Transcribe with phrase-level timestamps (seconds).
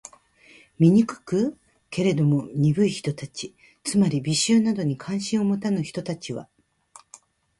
[0.79, 1.59] 醜く？
[1.91, 3.53] けれども、鈍い人たち
[3.85, 6.49] （つまり、美醜などに関心を持たぬ人たち）は、